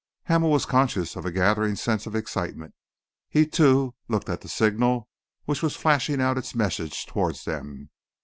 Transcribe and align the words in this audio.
Hamel 0.23 0.49
was 0.49 0.65
conscious 0.65 1.15
of 1.15 1.27
a 1.27 1.31
gathering 1.31 1.75
sense 1.75 2.07
of 2.07 2.15
excitement. 2.15 2.73
He, 3.29 3.45
too, 3.45 3.93
looked 4.07 4.29
at 4.29 4.41
the 4.41 4.49
signal 4.49 5.07
which 5.45 5.61
was 5.61 5.75
flashing 5.75 6.19
out 6.19 6.39
its 6.39 6.55
message 6.55 7.05
towards 7.05 7.45
them. 7.45 7.91